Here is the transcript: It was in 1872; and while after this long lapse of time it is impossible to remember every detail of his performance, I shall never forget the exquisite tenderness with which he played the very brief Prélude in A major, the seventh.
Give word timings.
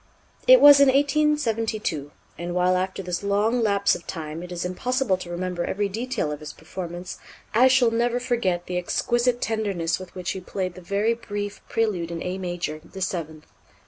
It 0.47 0.59
was 0.61 0.79
in 0.79 0.87
1872; 0.87 2.09
and 2.35 2.55
while 2.55 2.75
after 2.75 3.03
this 3.03 3.21
long 3.21 3.61
lapse 3.61 3.93
of 3.93 4.07
time 4.07 4.41
it 4.41 4.51
is 4.51 4.65
impossible 4.65 5.15
to 5.17 5.29
remember 5.29 5.63
every 5.63 5.89
detail 5.89 6.31
of 6.31 6.39
his 6.39 6.53
performance, 6.53 7.19
I 7.53 7.67
shall 7.67 7.91
never 7.91 8.19
forget 8.19 8.65
the 8.65 8.79
exquisite 8.79 9.41
tenderness 9.41 9.99
with 9.99 10.15
which 10.15 10.31
he 10.31 10.41
played 10.41 10.73
the 10.73 10.81
very 10.81 11.13
brief 11.13 11.61
Prélude 11.69 12.09
in 12.09 12.23
A 12.23 12.39
major, 12.39 12.81
the 12.83 12.99
seventh. 13.03 13.45